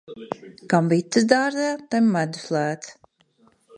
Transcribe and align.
Kam 0.73 0.87
bites 0.93 1.27
dārzā, 1.33 1.67
tam 1.93 2.09
medus 2.17 2.49
lēts. 2.57 2.95